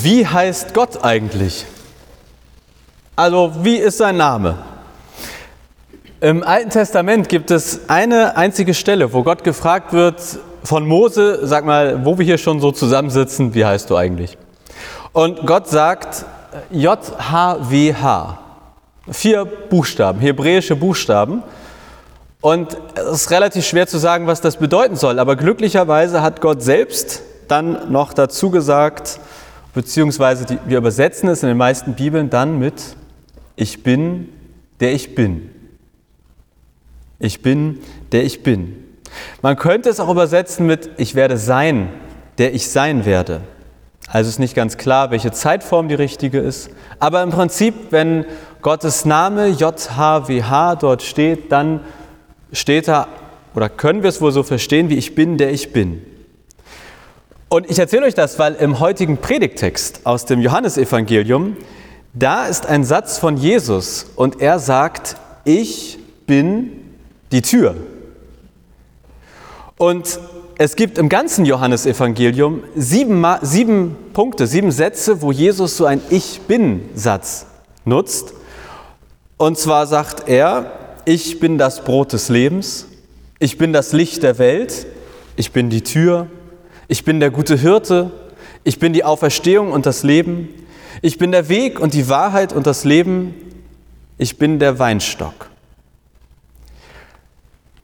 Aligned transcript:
Wie 0.00 0.24
heißt 0.24 0.74
Gott 0.74 1.02
eigentlich? 1.02 1.66
Also, 3.16 3.52
wie 3.62 3.78
ist 3.78 3.98
sein 3.98 4.16
Name? 4.16 4.58
Im 6.20 6.44
Alten 6.44 6.70
Testament 6.70 7.28
gibt 7.28 7.50
es 7.50 7.88
eine 7.88 8.36
einzige 8.36 8.74
Stelle, 8.74 9.12
wo 9.12 9.24
Gott 9.24 9.42
gefragt 9.42 9.92
wird 9.92 10.20
von 10.62 10.86
Mose, 10.86 11.40
sag 11.42 11.64
mal, 11.64 12.04
wo 12.04 12.16
wir 12.16 12.24
hier 12.24 12.38
schon 12.38 12.60
so 12.60 12.70
zusammensitzen, 12.70 13.54
wie 13.54 13.64
heißt 13.64 13.90
du 13.90 13.96
eigentlich? 13.96 14.38
Und 15.12 15.44
Gott 15.46 15.68
sagt 15.68 16.24
J-H-W-H. 16.70 18.38
Vier 19.10 19.44
Buchstaben, 19.46 20.20
hebräische 20.20 20.76
Buchstaben. 20.76 21.42
Und 22.40 22.76
es 22.94 23.22
ist 23.22 23.30
relativ 23.32 23.66
schwer 23.66 23.88
zu 23.88 23.98
sagen, 23.98 24.28
was 24.28 24.40
das 24.40 24.58
bedeuten 24.58 24.94
soll. 24.94 25.18
Aber 25.18 25.34
glücklicherweise 25.34 26.22
hat 26.22 26.40
Gott 26.40 26.62
selbst 26.62 27.22
dann 27.48 27.90
noch 27.90 28.12
dazu 28.12 28.50
gesagt, 28.50 29.18
beziehungsweise 29.78 30.44
die, 30.44 30.58
wir 30.66 30.78
übersetzen 30.78 31.28
es 31.28 31.44
in 31.44 31.50
den 31.50 31.56
meisten 31.56 31.94
Bibeln 31.94 32.30
dann 32.30 32.58
mit 32.58 32.96
Ich 33.54 33.84
bin, 33.84 34.28
der 34.80 34.92
ich 34.92 35.14
bin. 35.14 35.50
Ich 37.20 37.42
bin, 37.42 37.78
der 38.10 38.24
ich 38.24 38.42
bin. 38.42 38.74
Man 39.40 39.54
könnte 39.54 39.88
es 39.88 40.00
auch 40.00 40.10
übersetzen 40.10 40.66
mit 40.66 40.90
Ich 40.96 41.14
werde 41.14 41.36
sein, 41.36 41.90
der 42.38 42.54
ich 42.54 42.68
sein 42.68 43.04
werde. 43.04 43.42
Also 44.08 44.28
ist 44.28 44.40
nicht 44.40 44.56
ganz 44.56 44.78
klar, 44.78 45.12
welche 45.12 45.30
Zeitform 45.30 45.86
die 45.86 45.94
richtige 45.94 46.40
ist. 46.40 46.70
Aber 46.98 47.22
im 47.22 47.30
Prinzip, 47.30 47.74
wenn 47.90 48.24
Gottes 48.62 49.04
Name 49.04 49.46
JHWH 49.46 50.74
dort 50.74 51.02
steht, 51.04 51.52
dann 51.52 51.82
steht 52.50 52.88
da, 52.88 53.06
oder 53.54 53.68
können 53.68 54.02
wir 54.02 54.08
es 54.08 54.20
wohl 54.20 54.32
so 54.32 54.42
verstehen, 54.42 54.88
wie 54.88 54.96
ich 54.96 55.14
bin, 55.14 55.38
der 55.38 55.52
ich 55.52 55.72
bin. 55.72 56.02
Und 57.50 57.70
ich 57.70 57.78
erzähle 57.78 58.04
euch 58.04 58.14
das, 58.14 58.38
weil 58.38 58.54
im 58.56 58.78
heutigen 58.78 59.16
Predigtext 59.16 60.00
aus 60.04 60.26
dem 60.26 60.40
Johannesevangelium, 60.40 61.56
da 62.12 62.46
ist 62.46 62.66
ein 62.66 62.84
Satz 62.84 63.18
von 63.18 63.38
Jesus 63.38 64.06
und 64.16 64.42
er 64.42 64.58
sagt, 64.58 65.16
ich 65.44 65.98
bin 66.26 66.72
die 67.32 67.40
Tür. 67.40 67.74
Und 69.78 70.20
es 70.58 70.76
gibt 70.76 70.98
im 70.98 71.08
ganzen 71.08 71.46
Johannesevangelium 71.46 72.64
sieben, 72.74 73.24
sieben 73.40 73.96
Punkte, 74.12 74.46
sieben 74.46 74.70
Sätze, 74.70 75.22
wo 75.22 75.32
Jesus 75.32 75.76
so 75.78 75.86
ein 75.86 76.02
Ich 76.10 76.42
bin-Satz 76.42 77.46
nutzt. 77.86 78.34
Und 79.38 79.56
zwar 79.56 79.86
sagt 79.86 80.28
er, 80.28 80.72
ich 81.06 81.40
bin 81.40 81.56
das 81.56 81.82
Brot 81.82 82.12
des 82.12 82.28
Lebens, 82.28 82.88
ich 83.38 83.56
bin 83.56 83.72
das 83.72 83.92
Licht 83.92 84.22
der 84.22 84.38
Welt, 84.38 84.86
ich 85.36 85.52
bin 85.52 85.70
die 85.70 85.82
Tür, 85.82 86.26
ich 86.88 87.04
bin 87.04 87.20
der 87.20 87.30
gute 87.30 87.56
Hirte, 87.56 88.10
ich 88.64 88.78
bin 88.78 88.92
die 88.92 89.04
Auferstehung 89.04 89.72
und 89.72 89.86
das 89.86 90.02
Leben, 90.02 90.48
ich 91.02 91.18
bin 91.18 91.30
der 91.30 91.48
Weg 91.48 91.78
und 91.78 91.94
die 91.94 92.08
Wahrheit 92.08 92.52
und 92.52 92.66
das 92.66 92.84
Leben, 92.84 93.34
ich 94.16 94.38
bin 94.38 94.58
der 94.58 94.78
Weinstock. 94.78 95.48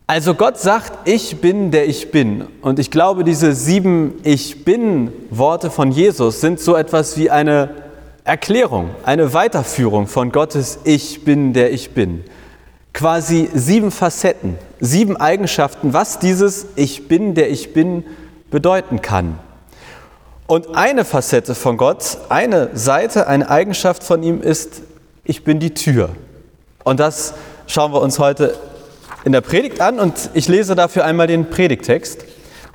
Also 0.06 0.34
Gott 0.34 0.58
sagt, 0.58 1.08
ich 1.08 1.40
bin 1.40 1.70
der 1.70 1.88
ich 1.88 2.10
bin. 2.10 2.44
Und 2.60 2.78
ich 2.78 2.90
glaube, 2.90 3.24
diese 3.24 3.54
sieben 3.54 4.20
Ich 4.22 4.64
bin 4.64 5.10
Worte 5.30 5.70
von 5.70 5.92
Jesus 5.92 6.42
sind 6.42 6.60
so 6.60 6.76
etwas 6.76 7.16
wie 7.16 7.30
eine 7.30 7.70
Erklärung, 8.22 8.90
eine 9.04 9.32
Weiterführung 9.32 10.06
von 10.06 10.30
Gottes 10.30 10.78
Ich 10.84 11.24
bin 11.24 11.54
der 11.54 11.72
ich 11.72 11.92
bin. 11.92 12.22
Quasi 12.92 13.48
sieben 13.54 13.90
Facetten, 13.90 14.56
sieben 14.78 15.16
Eigenschaften, 15.16 15.94
was 15.94 16.18
dieses 16.18 16.66
Ich 16.76 17.08
bin 17.08 17.34
der 17.34 17.50
ich 17.50 17.72
bin 17.72 18.04
bedeuten 18.54 19.02
kann. 19.02 19.40
Und 20.46 20.76
eine 20.76 21.04
Facette 21.04 21.56
von 21.56 21.76
Gott, 21.76 22.18
eine 22.28 22.70
Seite, 22.74 23.26
eine 23.26 23.50
Eigenschaft 23.50 24.04
von 24.04 24.22
ihm 24.22 24.40
ist, 24.40 24.82
ich 25.24 25.42
bin 25.42 25.58
die 25.58 25.74
Tür. 25.74 26.10
Und 26.84 27.00
das 27.00 27.34
schauen 27.66 27.92
wir 27.92 28.00
uns 28.00 28.20
heute 28.20 28.56
in 29.24 29.32
der 29.32 29.40
Predigt 29.40 29.80
an 29.80 29.98
und 29.98 30.30
ich 30.34 30.46
lese 30.46 30.76
dafür 30.76 31.04
einmal 31.04 31.26
den 31.26 31.50
Predigtext 31.50 32.24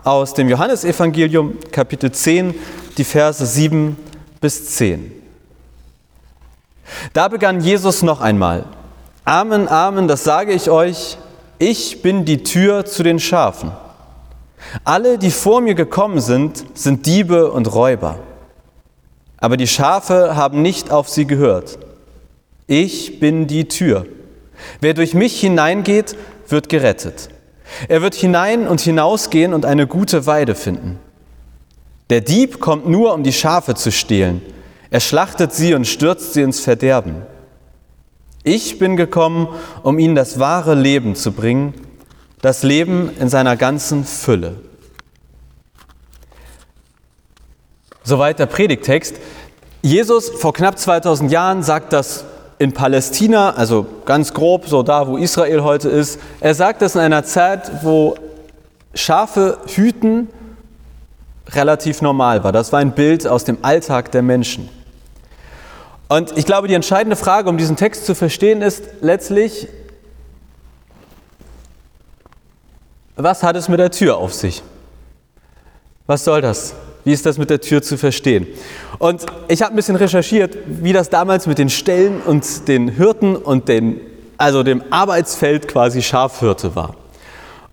aus 0.03 0.34
dem 0.34 0.50
Johannesevangelium 0.50 1.58
Kapitel 1.72 2.12
10, 2.12 2.56
die 2.98 3.06
Verse 3.06 3.46
7 3.46 3.96
bis 4.42 4.76
10. 4.76 5.14
Da 7.14 7.30
begann 7.30 7.62
Jesus 7.62 8.02
noch 8.02 8.20
einmal. 8.20 8.66
Amen, 9.24 9.70
Amen, 9.70 10.09
das 10.09 10.26
sage 10.26 10.52
ich 10.52 10.70
euch, 10.70 11.18
ich 11.58 12.02
bin 12.02 12.26
die 12.26 12.44
Tür 12.44 12.84
zu 12.84 13.02
den 13.02 13.20
Schafen. 13.20 13.72
Alle, 14.84 15.18
die 15.18 15.31
vor 15.31 15.62
mir 15.62 15.75
gekommen 15.75 16.20
sind, 16.20 16.64
sind 16.74 17.06
Diebe 17.06 17.52
und 17.52 17.74
Räuber. 17.74 18.20
Aber 19.38 19.58
die 19.58 19.68
Schafe 19.68 20.36
haben 20.36 20.62
nicht 20.62 20.92
auf 20.92 21.09
sie 21.09 21.25
gehört. 21.25 21.80
Ich 22.68 23.20
bin 23.20 23.47
die 23.47 23.68
Tür. 23.68 24.06
Wer 24.81 24.94
durch 24.94 25.14
mich 25.14 25.40
hineingeht, 25.40 26.16
wird 26.47 26.70
gerettet. 26.70 27.30
Er 27.88 28.02
wird 28.02 28.16
hinein 28.16 28.68
und 28.68 28.81
hinausgehen 28.81 29.53
und 29.53 29.66
eine 29.66 29.88
gute 29.88 30.25
Weide 30.25 30.56
finden. 30.56 31.00
Der 32.09 32.22
Dieb 32.22 32.59
kommt 32.59 32.90
nur, 32.90 33.14
um 33.14 33.24
die 33.24 33.34
Schafe 33.34 33.76
zu 33.76 33.91
stehlen. 33.91 34.41
Er 34.90 35.00
schlachtet 35.00 35.53
sie 35.53 35.74
und 35.76 35.86
stürzt 35.86 36.34
sie 36.34 36.41
ins 36.41 36.59
Verderben. 36.59 37.22
Ich 38.44 38.80
bin 38.80 38.97
gekommen, 38.97 39.47
um 39.84 40.00
ihnen 40.00 40.16
das 40.16 40.40
wahre 40.40 40.74
Leben 40.74 41.16
zu 41.16 41.31
bringen, 41.31 41.74
das 42.42 42.64
Leben 42.64 43.16
in 43.20 43.30
seiner 43.30 43.58
ganzen 43.58 44.06
Fülle. 44.06 44.56
Soweit 48.04 48.40
der 48.40 48.48
Predigtext. 48.48 49.16
Jesus 49.82 50.30
vor 50.30 50.54
knapp 50.54 50.80
2000 50.80 51.32
Jahren 51.32 51.64
sagt 51.64 51.94
das 51.94 52.26
in 52.58 52.74
Palästina, 52.74 53.52
also 53.52 53.86
ganz 54.06 54.34
grob, 54.34 54.68
so 54.68 54.84
da, 54.84 55.08
wo 55.08 55.18
Israel 55.18 55.64
heute 55.64 55.90
ist. 55.90 56.20
Er 56.42 56.54
sagt 56.54 56.82
das 56.82 56.96
in 56.96 57.02
einer 57.02 57.24
Zeit, 57.24 57.84
wo 57.84 58.16
Schafe 58.94 59.60
hüten 59.68 60.28
relativ 61.50 62.02
normal 62.02 62.44
war. 62.44 62.52
Das 62.52 62.74
war 62.74 62.80
ein 62.80 62.92
Bild 62.92 63.28
aus 63.28 63.46
dem 63.46 63.60
Alltag 63.62 64.12
der 64.12 64.22
Menschen. 64.22 64.70
Und 66.10 66.38
ich 66.38 66.46
glaube, 66.46 66.68
die 66.68 66.74
entscheidende 66.74 67.16
Frage, 67.16 67.50
um 67.50 67.58
diesen 67.58 67.76
Text 67.76 68.06
zu 68.06 68.16
verstehen, 68.16 68.62
ist 68.62 68.84
letztlich, 69.02 69.68
was 73.24 73.44
hat 73.44 73.56
es 73.56 73.68
mit 73.68 73.80
der 73.80 73.91
Tür 73.91 74.18
auf 74.18 74.34
sich? 74.34 74.63
Was 76.07 76.24
soll 76.24 76.41
das? 76.41 76.74
Wie 77.03 77.13
ist 77.13 77.25
das 77.25 77.38
mit 77.38 77.50
der 77.50 77.62
Tür 77.62 77.81
zu 77.81 77.97
verstehen? 77.97 78.47
Und 78.97 79.25
ich 79.47 79.62
habe 79.62 79.74
ein 79.74 79.75
bisschen 79.75 79.96
recherchiert, 79.96 80.57
wie 80.66 80.94
das 80.94 81.09
damals 81.09 81.47
mit 81.47 81.58
den 81.58 81.69
Ställen 81.69 82.22
und 82.22 82.68
den 82.68 82.90
Hirten 82.90 83.35
und 83.35 83.68
den, 83.68 84.00
also 84.38 84.63
dem 84.63 84.84
Arbeitsfeld 84.90 85.68
quasi 85.68 86.02
Schafhirte 86.02 86.75
war. 86.75 86.96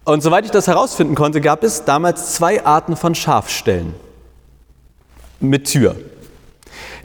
Und 0.04 0.22
soweit 0.22 0.44
ich 0.44 0.50
das 0.50 0.68
herausfinden 0.68 1.14
konnte, 1.14 1.40
gab 1.40 1.64
es 1.64 1.84
damals 1.84 2.34
zwei 2.34 2.64
Arten 2.64 2.96
von 2.96 3.14
Schafställen 3.14 3.94
mit 5.40 5.66
Tür. 5.66 5.96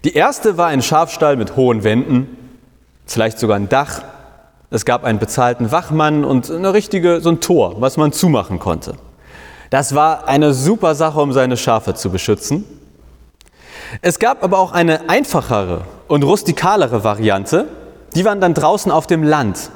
Die 0.03 0.13
erste 0.13 0.57
war 0.57 0.67
ein 0.67 0.81
Schafstall 0.81 1.35
mit 1.35 1.55
hohen 1.55 1.83
Wänden, 1.83 2.37
vielleicht 3.05 3.39
sogar 3.39 3.55
ein 3.55 3.69
Dach. 3.69 4.03
Es 4.73 4.85
gab 4.85 5.03
einen 5.03 5.19
bezahlten 5.19 5.73
Wachmann 5.73 6.23
und 6.23 6.49
eine 6.49 6.73
richtige, 6.73 7.19
so 7.19 7.29
ein 7.29 7.41
Tor, 7.41 7.81
was 7.81 7.97
man 7.97 8.13
zumachen 8.13 8.57
konnte. 8.57 8.93
Das 9.69 9.95
war 9.95 10.29
eine 10.29 10.53
super 10.53 10.95
Sache, 10.95 11.19
um 11.19 11.33
seine 11.33 11.57
Schafe 11.57 11.93
zu 11.93 12.09
beschützen. 12.09 12.63
Es 14.01 14.17
gab 14.17 14.41
aber 14.45 14.59
auch 14.59 14.71
eine 14.71 15.09
einfachere 15.09 15.81
und 16.07 16.23
rustikalere 16.23 17.03
Variante. 17.03 17.67
Die 18.15 18.23
waren 18.23 18.39
dann 18.39 18.53
draußen 18.53 18.93
auf 18.93 19.07
dem 19.07 19.23
Land. 19.23 19.71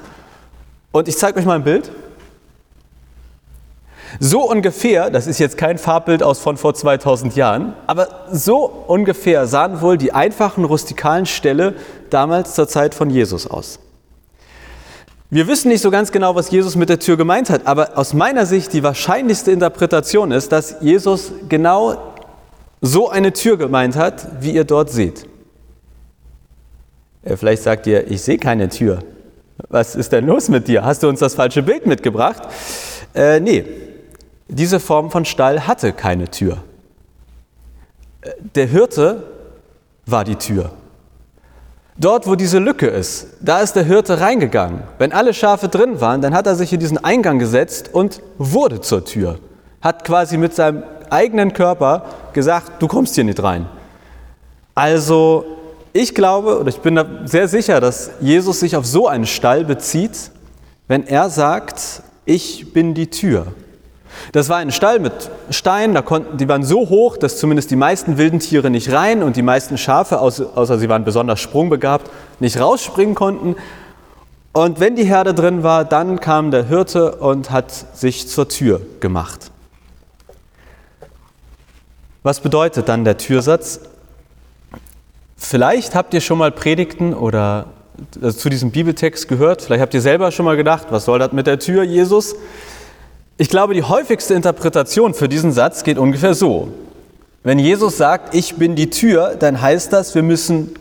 Und 0.94 1.09
ich 1.09 1.17
zeige 1.17 1.39
euch 1.39 1.45
mal 1.45 1.55
ein 1.55 1.66
Bild. 1.66 1.91
So 4.22 4.50
ungefähr, 4.50 5.09
das 5.09 5.28
ist 5.28 5.39
jetzt 5.39 5.57
kein 5.57 5.78
Farbbild 5.78 6.23
aus 6.23 6.39
von 6.39 6.55
vor 6.55 6.73
2000 6.73 7.35
Jahren, 7.35 7.73
aber 7.85 8.07
so 8.31 8.64
ungefähr 8.87 9.46
sahen 9.46 9.81
wohl 9.81 9.97
die 9.97 10.14
einfachen 10.14 10.64
rustikalen 10.64 11.25
Ställe 11.25 11.73
damals 12.09 12.55
zur 12.55 12.69
Zeit 12.69 12.96
von 12.96 13.09
Jesus 13.09 13.46
aus. 13.46 13.79
Wir 15.35 15.47
wissen 15.47 15.67
nicht 15.67 15.82
so 15.82 15.91
ganz 15.91 16.14
genau, 16.14 16.34
was 16.34 16.49
Jesus 16.49 16.78
mit 16.78 16.87
der 16.87 16.97
Tür 16.97 17.17
gemeint 17.17 17.49
hat, 17.49 17.67
aber 17.67 17.97
aus 17.97 18.14
meiner 18.14 18.46
Sicht 18.46 18.72
die 18.72 18.84
wahrscheinlichste 18.84 19.52
Interpretation 19.52 20.32
ist, 20.32 20.53
dass 20.53 20.78
Jesus 20.79 21.34
genau 21.49 22.14
so 22.79 23.09
eine 23.09 23.34
Tür 23.34 23.58
gemeint 23.58 23.97
hat, 23.97 24.29
wie 24.40 24.52
ihr 24.52 24.64
dort 24.64 24.91
seht. 24.91 25.28
Äh, 27.23 27.35
vielleicht 27.35 27.64
sagt 27.64 27.85
ihr, 27.85 28.09
ich 28.09 28.22
sehe 28.22 28.37
keine 28.37 28.70
Tür. 28.70 28.99
Was 29.67 29.97
ist 29.97 30.14
denn 30.14 30.26
los 30.26 30.47
mit 30.47 30.70
dir? 30.70 30.85
Hast 30.85 31.03
du 31.03 31.09
uns 31.09 31.20
das 31.20 31.35
falsche 31.35 31.64
Bild 31.64 31.85
mitgebracht? 31.85 32.43
Äh, 33.14 33.41
nee, 33.41 33.66
diese 34.47 34.79
Form 34.79 35.11
von 35.11 35.26
Stall 35.26 35.67
hatte 35.67 35.91
keine 35.91 36.31
Tür. 36.31 36.64
Äh, 38.22 38.31
der 38.55 38.67
Hirte 38.67 39.23
war 40.05 40.23
die 40.23 40.38
Tür. 40.38 40.72
Dort, 41.97 42.27
wo 42.27 42.35
diese 42.35 42.59
Lücke 42.59 42.87
ist, 42.87 43.27
da 43.39 43.61
ist 43.61 43.73
der 43.73 43.83
Hirte 43.83 44.19
reingegangen. 44.19 44.81
Wenn 44.97 45.13
alle 45.13 45.33
Schafe 45.33 45.69
drin 45.69 46.01
waren, 46.01 46.21
dann 46.21 46.33
hat 46.33 46.45
er 46.45 46.55
sich 46.55 46.73
in 46.73 46.79
diesen 46.81 47.01
Eingang 47.01 47.39
gesetzt 47.39 47.89
und 47.93 48.21
wurde 48.37 48.81
zur 48.81 49.05
Tür. 49.05 49.39
Hat 49.81 50.03
quasi 50.03 50.37
mit 50.37 50.53
seinem 50.53 50.83
eigenen 51.09 51.53
Körper 51.53 52.05
gesagt, 52.33 52.81
du 52.81 52.87
kommst 52.87 53.15
hier 53.15 53.23
nicht 53.23 53.41
rein. 53.41 53.65
Also 54.73 55.45
ich 55.93 56.13
glaube 56.13 56.59
oder 56.59 56.67
ich 56.67 56.79
bin 56.79 56.95
da 56.95 57.05
sehr 57.23 57.47
sicher, 57.47 57.79
dass 57.79 58.11
Jesus 58.19 58.59
sich 58.59 58.75
auf 58.75 58.85
so 58.85 59.07
einen 59.07 59.25
Stall 59.25 59.63
bezieht, 59.63 60.31
wenn 60.89 61.07
er 61.07 61.29
sagt, 61.29 62.03
ich 62.25 62.73
bin 62.73 62.93
die 62.93 63.09
Tür. 63.09 63.47
Das 64.32 64.50
war 64.50 64.58
ein 64.58 64.72
Stall 64.72 65.00
mit 65.00 65.14
Steinen, 65.50 65.94
da 65.94 66.02
konnten, 66.02 66.38
die 66.38 66.47
waren 66.47 66.64
so 66.64 66.90
hoch, 66.90 67.17
dass 67.17 67.38
zumindest 67.38 67.72
die 67.72 67.76
meisten 67.76 68.17
wilden 68.17 68.40
Tiere 68.40 68.70
nicht 68.70 68.91
rein 68.91 69.23
und 69.23 69.35
die 69.35 69.41
meisten 69.41 69.78
Schafe, 69.78 70.20
außer 70.20 70.78
sie 70.78 70.90
waren 70.90 71.03
besonders 71.03 71.40
sprungbegabt, 71.40 72.09
nicht 72.40 72.59
rausspringen 72.59 73.16
konnten. 73.16 73.56
Und 74.53 74.79
wenn 74.79 74.96
die 74.96 75.03
Herde 75.03 75.34
drin 75.34 75.64
war, 75.64 75.84
dann 75.84 76.20
kam 76.20 76.50
der 76.52 76.66
Hirte 76.66 77.16
und 77.16 77.52
hat 77.52 77.72
sich 77.72 78.28
zur 78.28 78.47
Tür 78.47 78.82
gemacht. 79.02 79.52
Was 82.23 82.40
bedeutet 82.40 82.90
dann 82.90 83.03
der 83.03 83.17
Türsatz? 83.17 83.82
Vielleicht 85.38 85.94
habt 85.94 86.14
ihr 86.14 86.22
schon 86.22 86.38
mal 86.38 86.52
Predigten 86.52 87.14
oder 87.14 87.67
also 88.22 88.38
zu 88.38 88.50
diesem 88.50 88.72
Bibeltext 88.72 89.28
gehört. 89.28 89.62
Vielleicht 89.62 89.82
habt 89.82 89.94
ihr 89.94 90.02
selber 90.02 90.32
schon 90.32 90.46
mal 90.46 90.58
gedacht, 90.58 90.88
was 90.90 91.06
soll 91.06 91.20
das 91.20 91.34
mit 91.34 91.47
der 91.47 91.59
Tür, 91.59 91.84
Jesus? 91.84 92.35
Ich 93.37 93.49
glaube, 93.49 93.73
die 93.73 93.84
häufigste 93.84 94.34
Interpretation 94.34 95.14
für 95.14 95.28
diesen 95.28 95.52
Satz 95.52 95.84
geht 95.84 95.97
ungefähr 95.97 96.34
so. 96.34 96.70
Wenn 97.43 97.59
Jesus 97.59 97.97
sagt, 97.97 98.34
ich 98.34 98.55
bin 98.55 98.76
die 98.76 98.90
Tür, 98.90 99.35
dann 99.37 99.61
heißt 99.61 99.91
das, 99.91 100.16
wir 100.16 100.23
müssen 100.23 100.73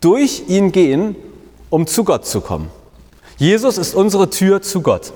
durch 0.00 0.44
ihn 0.48 0.72
gehen, 0.72 1.16
um 1.70 1.86
zu 1.86 2.04
Gott 2.04 2.26
zu 2.26 2.40
kommen. 2.40 2.70
Jesus 3.36 3.78
ist 3.78 3.94
unsere 3.94 4.30
Tür 4.30 4.62
zu 4.62 4.80
Gott. 4.80 5.12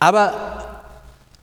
Aber 0.00 0.32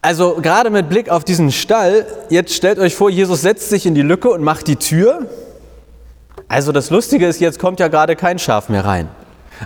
also 0.02 0.36
gerade 0.42 0.70
mit 0.70 0.90
Blick 0.90 1.10
auf 1.10 1.24
diesen 1.24 1.52
Stall, 1.52 2.06
jetzt 2.30 2.54
stellt 2.54 2.80
euch 2.80 2.96
vor, 2.96 3.10
Jesus 3.10 3.42
setzt 3.42 3.70
sich 3.70 3.86
in 3.86 3.96
die 3.96 4.02
Lücke 4.02 4.30
und 4.30 4.44
macht 4.44 4.68
die 4.68 4.76
Tür. 4.76 5.28
Also 6.48 6.72
das 6.72 6.90
Lustige 6.90 7.28
ist, 7.28 7.40
jetzt 7.40 7.60
kommt 7.60 7.80
ja 7.80 7.88
gerade 7.88 8.16
kein 8.16 8.40
Schaf 8.40 8.70
mehr 8.70 8.84
rein. 8.84 9.10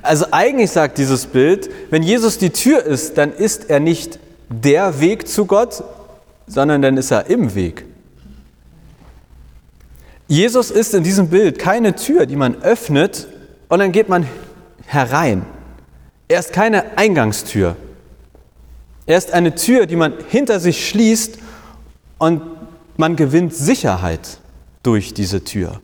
Also 0.01 0.27
eigentlich 0.31 0.71
sagt 0.71 0.97
dieses 0.97 1.25
Bild, 1.25 1.69
wenn 1.89 2.03
Jesus 2.03 2.37
die 2.37 2.51
Tür 2.51 2.83
ist, 2.83 3.17
dann 3.17 3.33
ist 3.33 3.69
er 3.69 3.79
nicht 3.79 4.19
der 4.49 4.99
Weg 4.99 5.27
zu 5.27 5.45
Gott, 5.45 5.83
sondern 6.47 6.81
dann 6.81 6.97
ist 6.97 7.11
er 7.11 7.27
im 7.27 7.55
Weg. 7.55 7.85
Jesus 10.27 10.69
ist 10.69 10.93
in 10.93 11.03
diesem 11.03 11.29
Bild 11.29 11.57
keine 11.57 11.95
Tür, 11.95 12.25
die 12.25 12.35
man 12.35 12.61
öffnet 12.61 13.27
und 13.67 13.79
dann 13.79 13.91
geht 13.91 14.09
man 14.09 14.27
herein. 14.85 15.45
Er 16.27 16.39
ist 16.39 16.53
keine 16.53 16.97
Eingangstür. 16.97 17.75
Er 19.07 19.17
ist 19.17 19.33
eine 19.33 19.55
Tür, 19.55 19.87
die 19.87 19.95
man 19.95 20.13
hinter 20.29 20.59
sich 20.59 20.87
schließt 20.87 21.39
und 22.19 22.43
man 22.97 23.15
gewinnt 23.15 23.55
Sicherheit 23.55 24.37
durch 24.83 25.15
diese 25.15 25.43
Tür. 25.43 25.81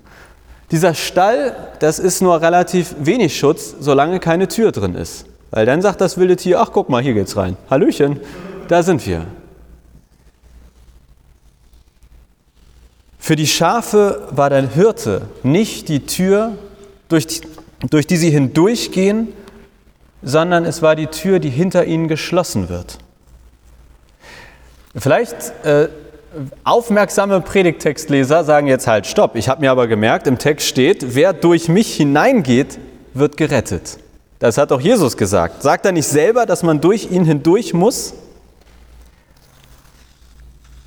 Dieser 0.75 0.93
Stall, 0.93 1.55
das 1.79 1.99
ist 1.99 2.21
nur 2.21 2.41
relativ 2.41 2.95
wenig 2.99 3.39
Schutz, 3.39 3.75
solange 3.79 4.19
keine 4.19 4.49
Tür 4.49 4.73
drin 4.73 4.93
ist. 4.93 5.25
Weil 5.49 5.65
dann 5.65 5.81
sagt 5.81 6.01
das 6.01 6.17
wilde 6.17 6.35
Tier, 6.35 6.59
ach 6.59 6.71
guck 6.73 6.89
mal, 6.89 7.01
hier 7.01 7.13
geht's 7.13 7.37
rein. 7.37 7.55
Hallöchen, 7.69 8.19
da 8.67 8.83
sind 8.83 9.07
wir. 9.07 9.25
Für 13.17 13.37
die 13.37 13.47
Schafe 13.47 14.27
war 14.31 14.49
der 14.49 14.67
Hirte 14.67 15.21
nicht 15.43 15.87
die 15.87 16.05
Tür, 16.05 16.57
durch 17.07 17.25
die, 17.25 17.41
durch 17.89 18.05
die 18.05 18.17
sie 18.17 18.31
hindurchgehen, 18.31 19.29
sondern 20.23 20.65
es 20.65 20.81
war 20.81 20.97
die 20.97 21.07
Tür, 21.07 21.39
die 21.39 21.51
hinter 21.51 21.85
ihnen 21.85 22.09
geschlossen 22.09 22.67
wird. 22.67 22.97
Vielleicht 24.93 25.53
äh, 25.63 25.87
Aufmerksame 26.63 27.41
Predigtextleser 27.41 28.43
sagen 28.43 28.67
jetzt 28.67 28.87
halt, 28.87 29.07
stopp, 29.07 29.35
ich 29.35 29.47
habe 29.47 29.61
mir 29.61 29.71
aber 29.71 29.87
gemerkt, 29.87 30.27
im 30.27 30.37
Text 30.37 30.67
steht, 30.67 31.15
wer 31.15 31.33
durch 31.33 31.69
mich 31.69 31.95
hineingeht, 31.95 32.79
wird 33.13 33.37
gerettet. 33.37 33.99
Das 34.39 34.57
hat 34.57 34.71
auch 34.71 34.81
Jesus 34.81 35.15
gesagt. 35.15 35.63
Sagt 35.63 35.85
er 35.85 35.91
nicht 35.91 36.07
selber, 36.07 36.45
dass 36.45 36.61
man 36.61 36.81
durch 36.81 37.09
ihn 37.11 37.23
hindurch 37.23 37.73
muss? 37.73 38.13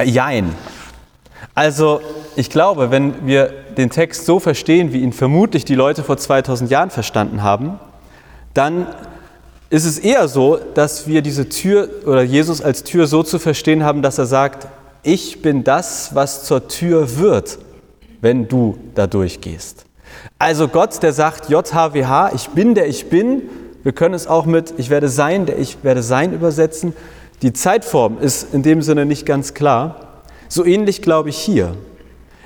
Jein. 0.03 0.55
Also 1.55 2.01
ich 2.37 2.51
glaube, 2.51 2.91
wenn 2.91 3.27
wir 3.27 3.47
den 3.77 3.91
Text 3.91 4.27
so 4.27 4.39
verstehen, 4.39 4.93
wie 4.93 5.01
ihn 5.01 5.13
vermutlich 5.13 5.65
die 5.65 5.75
Leute 5.75 6.05
vor 6.05 6.17
2000 6.17 6.71
Jahren 6.71 6.91
verstanden 6.91 7.43
haben, 7.43 7.81
dann 8.55 8.87
ist 9.71 9.85
es 9.85 9.99
eher 9.99 10.29
so, 10.29 10.59
dass 10.75 11.07
wir 11.07 11.21
diese 11.23 11.49
Tür 11.49 11.89
oder 12.07 12.23
Jesus 12.23 12.63
als 12.63 12.85
Tür 12.85 13.07
so 13.07 13.23
zu 13.23 13.39
verstehen 13.39 13.83
haben, 13.83 14.03
dass 14.03 14.19
er 14.19 14.27
sagt, 14.27 14.69
ich 15.09 15.41
bin 15.41 15.65
das, 15.65 16.15
was 16.15 16.45
zur 16.45 16.69
Tür 16.69 17.17
wird, 17.17 17.59
wenn 18.21 18.47
du 18.47 18.77
da 18.95 19.07
durchgehst. 19.07 19.87
Also 20.39 20.69
Gott, 20.69 21.03
der 21.03 21.15
sagt 21.15 21.49
JHWH, 21.49 22.33
ich 22.35 22.51
bin 22.51 22.75
der 22.75 22.89
ich 22.89 23.09
bin. 23.09 23.43
Wir 23.83 23.93
können 23.93 24.15
es 24.15 24.27
auch 24.27 24.45
mit 24.45 24.75
ich 24.77 24.91
werde 24.91 25.09
sein, 25.09 25.47
der 25.47 25.59
ich 25.59 25.83
werde 25.83 26.03
sein 26.03 26.35
übersetzen. 26.35 26.93
Die 27.41 27.55
Zeitform 27.55 28.19
ist 28.21 28.53
in 28.53 28.63
dem 28.63 28.83
Sinne 28.83 29.07
nicht 29.07 29.25
ganz 29.25 29.55
klar. 29.55 30.23
So 30.47 30.67
ähnlich 30.67 31.01
glaube 31.01 31.31
ich 31.31 31.39
hier. 31.39 31.75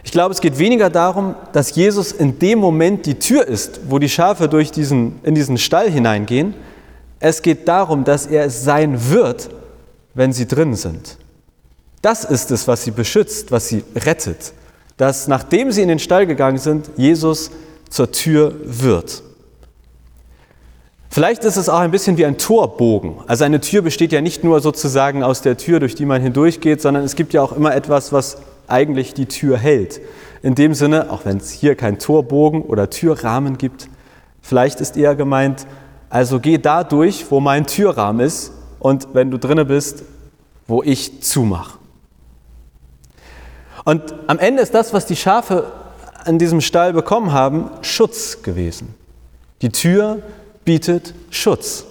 Ich 0.04 0.12
glaube, 0.12 0.32
es 0.32 0.40
geht 0.40 0.58
weniger 0.58 0.88
darum, 0.88 1.34
dass 1.52 1.74
Jesus 1.74 2.12
in 2.12 2.38
dem 2.38 2.60
Moment 2.60 3.06
die 3.06 3.18
Tür 3.18 3.46
ist, 3.46 3.80
wo 3.88 3.98
die 3.98 4.08
Schafe 4.08 4.48
durch 4.48 4.70
diesen, 4.70 5.18
in 5.24 5.34
diesen 5.34 5.58
Stall 5.58 5.90
hineingehen. 5.90 6.54
Es 7.18 7.42
geht 7.42 7.66
darum, 7.66 8.04
dass 8.04 8.26
er 8.26 8.44
es 8.44 8.62
sein 8.62 9.10
wird, 9.10 9.50
wenn 10.14 10.32
sie 10.32 10.46
drin 10.46 10.74
sind. 10.74 11.18
Das 12.02 12.24
ist 12.24 12.50
es, 12.50 12.66
was 12.66 12.82
sie 12.82 12.90
beschützt, 12.90 13.52
was 13.52 13.68
sie 13.68 13.84
rettet. 13.94 14.52
Dass 14.96 15.28
nachdem 15.28 15.70
sie 15.70 15.82
in 15.82 15.88
den 15.88 16.00
Stall 16.00 16.26
gegangen 16.26 16.58
sind, 16.58 16.90
Jesus 16.96 17.50
zur 17.88 18.10
Tür 18.10 18.54
wird. 18.64 19.22
Vielleicht 21.08 21.44
ist 21.44 21.56
es 21.56 21.68
auch 21.68 21.78
ein 21.78 21.90
bisschen 21.90 22.16
wie 22.16 22.24
ein 22.24 22.38
Torbogen. 22.38 23.16
Also 23.26 23.44
eine 23.44 23.60
Tür 23.60 23.82
besteht 23.82 24.12
ja 24.12 24.20
nicht 24.20 24.44
nur 24.44 24.60
sozusagen 24.60 25.22
aus 25.22 25.42
der 25.42 25.58
Tür, 25.58 25.78
durch 25.78 25.94
die 25.94 26.06
man 26.06 26.22
hindurchgeht, 26.22 26.80
sondern 26.80 27.04
es 27.04 27.16
gibt 27.16 27.34
ja 27.34 27.42
auch 27.42 27.52
immer 27.52 27.74
etwas, 27.74 28.12
was 28.12 28.38
eigentlich 28.66 29.12
die 29.12 29.26
Tür 29.26 29.58
hält. 29.58 30.00
In 30.42 30.54
dem 30.54 30.74
Sinne, 30.74 31.10
auch 31.10 31.24
wenn 31.24 31.36
es 31.36 31.50
hier 31.50 31.76
kein 31.76 31.98
Torbogen 31.98 32.62
oder 32.62 32.88
Türrahmen 32.88 33.58
gibt, 33.58 33.88
vielleicht 34.40 34.80
ist 34.80 34.96
eher 34.96 35.14
gemeint, 35.14 35.66
also 36.08 36.40
geh 36.40 36.58
da 36.58 36.82
durch, 36.82 37.26
wo 37.30 37.40
mein 37.40 37.66
Türrahmen 37.66 38.26
ist 38.26 38.52
und 38.80 39.08
wenn 39.12 39.30
du 39.30 39.38
drinne 39.38 39.66
bist, 39.66 40.04
wo 40.66 40.82
ich 40.82 41.22
zumache. 41.22 41.81
Und 43.84 44.14
am 44.26 44.38
Ende 44.38 44.62
ist 44.62 44.74
das, 44.74 44.92
was 44.92 45.06
die 45.06 45.16
Schafe 45.16 45.72
an 46.24 46.38
diesem 46.38 46.60
Stall 46.60 46.92
bekommen 46.92 47.32
haben, 47.32 47.70
Schutz 47.82 48.42
gewesen. 48.42 48.94
Die 49.60 49.70
Tür 49.70 50.22
bietet 50.64 51.14
Schutz. 51.30 51.84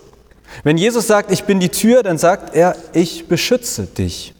Wenn 0.63 0.77
Jesus 0.77 1.07
sagt, 1.07 1.31
ich 1.31 1.43
bin 1.43 1.60
die 1.60 1.69
Tür, 1.69 2.03
dann 2.03 2.17
sagt 2.17 2.55
er, 2.55 2.75
ich 2.93 3.27
beschütze 3.27 3.86
dich. 3.86 4.33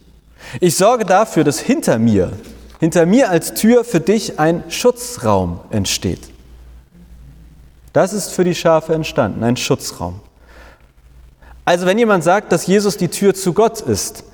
Ich 0.60 0.76
sorge 0.76 1.04
dafür, 1.04 1.44
dass 1.44 1.58
hinter 1.60 1.98
mir, 1.98 2.32
hinter 2.80 3.06
mir 3.06 3.30
als 3.30 3.54
Tür 3.54 3.84
für 3.84 4.00
dich 4.00 4.38
ein 4.38 4.64
Schutzraum 4.68 5.60
entsteht. 5.70 6.30
Das 7.92 8.12
ist 8.12 8.30
für 8.30 8.44
die 8.44 8.54
Schafe 8.54 8.94
entstanden, 8.94 9.44
ein 9.44 9.56
Schutzraum. 9.56 10.20
Also 11.64 11.86
wenn 11.86 11.98
jemand 11.98 12.24
sagt, 12.24 12.50
dass 12.52 12.66
Jesus 12.66 12.96
die 12.96 13.08
Tür 13.08 13.34
zu 13.34 13.52
Gott 13.52 13.80
ist, 13.80 14.24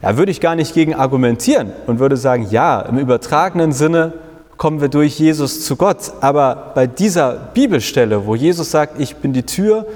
da 0.00 0.16
würde 0.16 0.30
ich 0.30 0.40
gar 0.40 0.54
nicht 0.54 0.74
gegen 0.74 0.94
argumentieren 0.94 1.72
und 1.86 1.98
würde 1.98 2.16
sagen, 2.16 2.46
ja, 2.50 2.80
im 2.80 2.98
übertragenen 2.98 3.72
Sinne 3.72 4.12
kommen 4.56 4.80
wir 4.80 4.88
durch 4.88 5.18
Jesus 5.18 5.64
zu 5.64 5.76
Gott. 5.76 6.12
Aber 6.20 6.72
bei 6.74 6.86
dieser 6.86 7.32
Bibelstelle, 7.54 8.26
wo 8.26 8.34
Jesus 8.34 8.70
sagt, 8.70 9.00
ich 9.00 9.16
bin 9.16 9.32
die 9.32 9.44
Tür, 9.44 9.86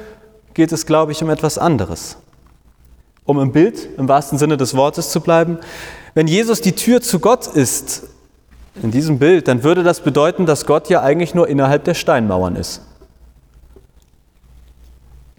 geht 0.55 0.73
es, 0.73 0.87
glaube 0.87 1.13
ich, 1.13 1.23
um 1.23 1.31
etwas 1.31 1.59
anderes. 1.59 2.17
Um 3.25 3.39
im 3.41 3.53
Bild, 3.53 3.89
im 3.97 4.09
wahrsten 4.09 4.39
Sinne 4.39 4.57
des 4.57 4.77
Wortes 4.77 5.11
zu 5.11 5.21
bleiben, 5.21 5.59
wenn 6.15 6.27
Jesus 6.27 6.61
die 6.61 6.73
Tür 6.73 7.01
zu 7.01 7.21
Gott 7.21 7.47
ist, 7.47 8.09
in 8.83 8.91
diesem 8.91 9.19
Bild, 9.19 9.49
dann 9.49 9.63
würde 9.65 9.83
das 9.83 10.01
bedeuten, 10.01 10.47
dass 10.47 10.67
Gott 10.67 10.89
ja 10.89 11.03
eigentlich 11.03 11.35
nur 11.35 11.47
innerhalb 11.49 11.85
der 11.85 11.95
Steinmauern 11.95 12.57
ist. 12.57 12.83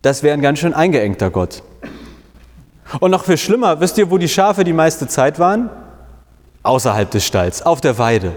Das 0.02 0.22
wäre 0.22 0.34
ein 0.34 0.42
ganz 0.42 0.60
schön 0.60 0.74
eingeengter 0.74 1.32
Gott. 1.32 1.64
Und 3.00 3.12
noch 3.12 3.24
viel 3.24 3.38
schlimmer, 3.38 3.80
wisst 3.80 3.98
ihr, 3.98 4.10
wo 4.10 4.18
die 4.18 4.30
Schafe 4.30 4.64
die 4.64 4.74
meiste 4.74 5.08
Zeit 5.08 5.40
waren? 5.40 5.70
Außerhalb 6.64 7.10
des 7.12 7.26
Stalls, 7.26 7.62
auf 7.66 7.82
der 7.82 7.98
Weide. 7.98 8.34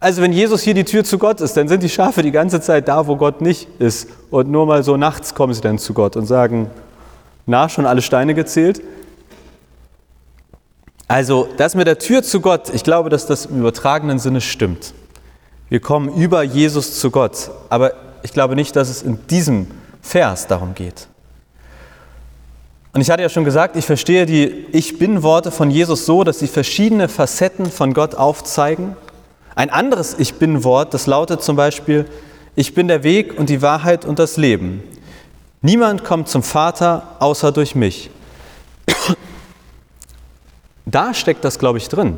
Also 0.00 0.22
wenn 0.22 0.32
Jesus 0.32 0.62
hier 0.62 0.74
die 0.74 0.84
Tür 0.84 1.02
zu 1.04 1.18
Gott 1.18 1.40
ist, 1.40 1.56
dann 1.56 1.68
sind 1.68 1.82
die 1.82 1.88
Schafe 1.88 2.22
die 2.22 2.30
ganze 2.30 2.60
Zeit 2.60 2.88
da, 2.88 3.06
wo 3.06 3.16
Gott 3.16 3.40
nicht 3.40 3.68
ist. 3.80 4.08
Und 4.30 4.50
nur 4.50 4.66
mal 4.66 4.84
so 4.84 4.96
nachts 4.96 5.34
kommen 5.34 5.54
sie 5.54 5.60
dann 5.60 5.78
zu 5.78 5.94
Gott 5.94 6.16
und 6.16 6.26
sagen, 6.26 6.70
na, 7.46 7.68
schon 7.68 7.86
alle 7.86 8.02
Steine 8.02 8.34
gezählt? 8.34 8.82
Also 11.08 11.48
das 11.56 11.74
mit 11.74 11.86
der 11.86 11.98
Tür 11.98 12.22
zu 12.22 12.40
Gott, 12.40 12.68
ich 12.72 12.84
glaube, 12.84 13.08
dass 13.08 13.26
das 13.26 13.46
im 13.46 13.60
übertragenen 13.60 14.18
Sinne 14.18 14.40
stimmt. 14.40 14.92
Wir 15.70 15.80
kommen 15.80 16.14
über 16.14 16.42
Jesus 16.42 17.00
zu 17.00 17.10
Gott, 17.10 17.50
aber 17.70 17.92
ich 18.22 18.32
glaube 18.32 18.54
nicht, 18.54 18.76
dass 18.76 18.90
es 18.90 19.02
in 19.02 19.26
diesem 19.28 19.68
Vers 20.02 20.46
darum 20.46 20.74
geht. 20.74 21.08
Und 22.92 23.00
ich 23.00 23.10
hatte 23.10 23.22
ja 23.22 23.28
schon 23.28 23.44
gesagt, 23.44 23.76
ich 23.76 23.84
verstehe 23.84 24.26
die 24.26 24.66
Ich 24.72 24.98
bin-Worte 24.98 25.50
von 25.50 25.70
Jesus 25.70 26.06
so, 26.06 26.24
dass 26.24 26.38
sie 26.38 26.48
verschiedene 26.48 27.08
Facetten 27.08 27.66
von 27.70 27.92
Gott 27.92 28.14
aufzeigen. 28.14 28.96
Ein 29.54 29.70
anderes 29.70 30.16
Ich 30.18 30.34
bin-Wort, 30.34 30.94
das 30.94 31.06
lautet 31.06 31.42
zum 31.42 31.56
Beispiel, 31.56 32.06
ich 32.56 32.74
bin 32.74 32.88
der 32.88 33.02
Weg 33.02 33.38
und 33.38 33.50
die 33.50 33.62
Wahrheit 33.62 34.04
und 34.04 34.18
das 34.18 34.36
Leben. 34.36 34.82
Niemand 35.60 36.04
kommt 36.04 36.28
zum 36.28 36.42
Vater 36.42 37.16
außer 37.18 37.52
durch 37.52 37.74
mich. 37.74 38.10
Da 40.90 41.12
steckt 41.12 41.44
das, 41.44 41.58
glaube 41.58 41.76
ich, 41.76 41.90
drin. 41.90 42.16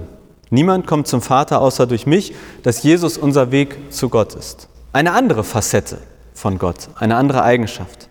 Niemand 0.48 0.86
kommt 0.86 1.08
zum 1.08 1.22
Vater 1.22 1.60
außer 1.60 1.88
durch 1.88 2.06
mich, 2.06 2.32
dass 2.62 2.84
Jesus 2.84 3.18
unser 3.18 3.50
Weg 3.50 3.76
zu 3.92 4.08
Gott 4.08 4.34
ist. 4.34 4.68
Eine 4.92 5.12
andere 5.12 5.42
Facette 5.42 5.98
von 6.34 6.56
Gott, 6.56 6.88
eine 6.94 7.16
andere 7.16 7.42
Eigenschaft. 7.42 8.09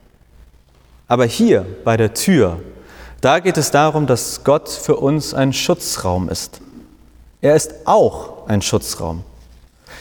Aber 1.09 1.25
hier 1.25 1.65
bei 1.83 1.97
der 1.97 2.13
Tür, 2.13 2.59
da 3.19 3.39
geht 3.39 3.57
es 3.57 3.71
darum, 3.71 4.07
dass 4.07 4.43
Gott 4.45 4.69
für 4.69 4.95
uns 4.95 5.33
ein 5.33 5.51
Schutzraum 5.51 6.29
ist. 6.29 6.61
Er 7.41 7.55
ist 7.55 7.73
auch 7.85 8.47
ein 8.47 8.61
Schutzraum. 8.61 9.23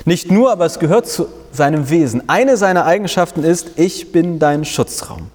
Nicht 0.05 0.31
nur, 0.31 0.53
aber 0.53 0.67
es 0.67 0.79
gehört 0.79 1.09
zu 1.09 1.27
seinem 1.50 1.88
Wesen. 1.88 2.29
Eine 2.29 2.57
seiner 2.57 2.85
Eigenschaften 2.85 3.43
ist, 3.43 3.71
ich 3.77 4.12
bin 4.12 4.38
dein 4.38 4.65
Schutzraum. 4.65 5.31